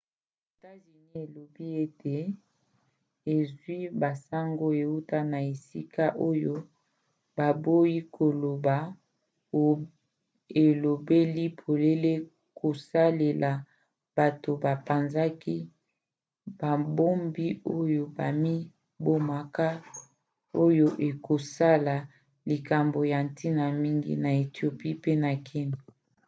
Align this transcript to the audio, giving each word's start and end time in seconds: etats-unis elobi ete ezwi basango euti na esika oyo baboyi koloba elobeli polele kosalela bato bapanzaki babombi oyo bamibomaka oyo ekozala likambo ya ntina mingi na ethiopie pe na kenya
etats-unis 0.71 1.09
elobi 1.21 1.65
ete 1.83 2.15
ezwi 3.35 3.77
basango 4.01 4.67
euti 4.83 5.19
na 5.31 5.39
esika 5.53 6.05
oyo 6.29 6.55
baboyi 7.37 7.99
koloba 8.15 8.75
elobeli 10.65 11.45
polele 11.61 12.11
kosalela 12.59 13.51
bato 14.15 14.51
bapanzaki 14.63 15.57
babombi 16.59 17.47
oyo 17.79 18.01
bamibomaka 18.17 19.67
oyo 20.65 20.87
ekozala 21.07 21.95
likambo 22.49 22.99
ya 23.11 23.19
ntina 23.27 23.65
mingi 23.81 24.13
na 24.23 24.29
ethiopie 24.43 24.93
pe 25.03 25.11
na 25.23 25.31
kenya 25.47 25.79